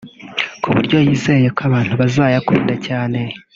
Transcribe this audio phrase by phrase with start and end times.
[0.61, 3.19] ku buryo yizeye ko abantu bazayakunda cyane